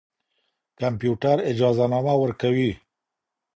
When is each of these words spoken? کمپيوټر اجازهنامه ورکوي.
کمپيوټر 0.79 1.37
اجازهنامه 1.51 2.13
ورکوي. 2.23 2.71